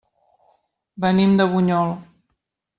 Venim 1.05 1.37
de 1.43 1.49
Bunyol. 1.53 1.95